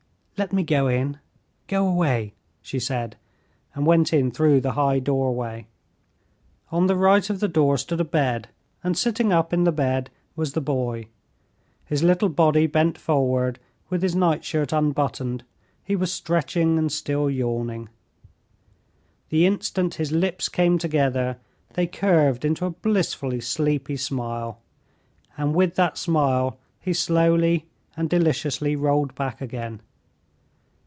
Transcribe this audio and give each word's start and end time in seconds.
"Let 0.37 0.51
me 0.51 0.63
in; 0.67 1.19
go 1.67 1.87
away!" 1.87 2.33
she 2.63 2.79
said, 2.79 3.15
and 3.75 3.85
went 3.85 4.11
in 4.11 4.31
through 4.31 4.61
the 4.61 4.71
high 4.71 4.97
doorway. 4.97 5.67
On 6.71 6.87
the 6.87 6.95
right 6.95 7.29
of 7.29 7.39
the 7.39 7.47
door 7.47 7.77
stood 7.77 8.01
a 8.01 8.03
bed, 8.03 8.47
and 8.83 8.97
sitting 8.97 9.31
up 9.31 9.53
in 9.53 9.65
the 9.65 9.71
bed 9.71 10.09
was 10.35 10.53
the 10.53 10.59
boy. 10.61 11.05
His 11.85 12.01
little 12.01 12.27
body 12.27 12.65
bent 12.65 12.97
forward 12.97 13.59
with 13.91 14.01
his 14.01 14.15
nightshirt 14.15 14.73
unbuttoned, 14.73 15.43
he 15.83 15.95
was 15.95 16.11
stretching 16.11 16.79
and 16.79 16.91
still 16.91 17.29
yawning. 17.29 17.89
The 19.29 19.45
instant 19.45 19.93
his 19.93 20.11
lips 20.11 20.49
came 20.49 20.79
together 20.79 21.37
they 21.75 21.85
curved 21.85 22.43
into 22.43 22.65
a 22.65 22.71
blissfully 22.71 23.41
sleepy 23.41 23.95
smile, 23.95 24.57
and 25.37 25.53
with 25.53 25.75
that 25.75 25.99
smile 25.99 26.57
he 26.79 26.93
slowly 26.93 27.67
and 27.95 28.09
deliciously 28.09 28.75
rolled 28.75 29.13
back 29.13 29.39
again. 29.39 29.81